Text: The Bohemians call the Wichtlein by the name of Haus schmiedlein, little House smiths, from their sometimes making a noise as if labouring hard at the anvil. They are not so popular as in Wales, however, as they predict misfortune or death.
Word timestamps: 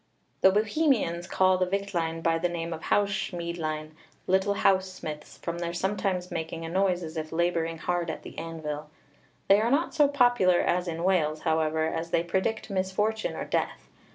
The 0.41 0.49
Bohemians 0.49 1.27
call 1.27 1.59
the 1.59 1.67
Wichtlein 1.67 2.23
by 2.23 2.39
the 2.39 2.49
name 2.49 2.73
of 2.73 2.85
Haus 2.85 3.11
schmiedlein, 3.11 3.91
little 4.25 4.55
House 4.55 4.89
smiths, 4.91 5.37
from 5.37 5.59
their 5.59 5.75
sometimes 5.75 6.31
making 6.31 6.65
a 6.65 6.69
noise 6.69 7.03
as 7.03 7.17
if 7.17 7.31
labouring 7.31 7.77
hard 7.77 8.09
at 8.09 8.23
the 8.23 8.35
anvil. 8.39 8.89
They 9.47 9.61
are 9.61 9.69
not 9.69 9.93
so 9.93 10.07
popular 10.07 10.59
as 10.61 10.87
in 10.87 11.03
Wales, 11.03 11.41
however, 11.41 11.85
as 11.85 12.09
they 12.09 12.23
predict 12.23 12.71
misfortune 12.71 13.35
or 13.35 13.45
death. 13.45 13.89